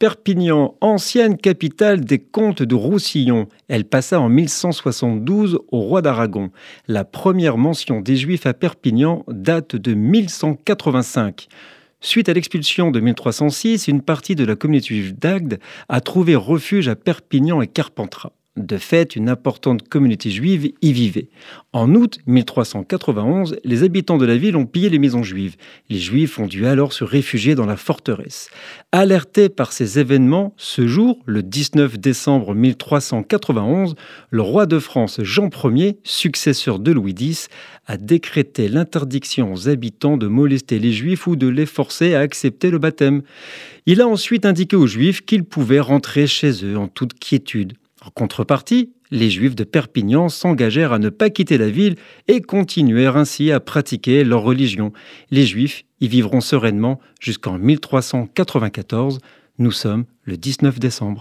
[0.00, 3.48] Perpignan, ancienne capitale des comtes de Roussillon.
[3.68, 6.50] Elle passa en 1172 au roi d'Aragon.
[6.88, 11.48] La première mention des Juifs à Perpignan date de 1185.
[12.00, 15.58] Suite à l'expulsion de 1306, une partie de la communauté juive d'Agde
[15.90, 18.32] a trouvé refuge à Perpignan et Carpentras.
[18.60, 21.28] De fait, une importante communauté juive y vivait.
[21.72, 25.56] En août 1391, les habitants de la ville ont pillé les maisons juives.
[25.88, 28.50] Les juifs ont dû alors se réfugier dans la forteresse.
[28.92, 33.94] Alerté par ces événements, ce jour, le 19 décembre 1391,
[34.28, 37.48] le roi de France Jean Ier, successeur de Louis X,
[37.86, 42.70] a décrété l'interdiction aux habitants de molester les juifs ou de les forcer à accepter
[42.70, 43.22] le baptême.
[43.86, 47.72] Il a ensuite indiqué aux juifs qu'ils pouvaient rentrer chez eux en toute quiétude.
[48.04, 51.96] En contrepartie, les Juifs de Perpignan s'engagèrent à ne pas quitter la ville
[52.28, 54.92] et continuèrent ainsi à pratiquer leur religion.
[55.30, 59.18] Les Juifs y vivront sereinement jusqu'en 1394.
[59.58, 61.18] Nous sommes le 19 décembre.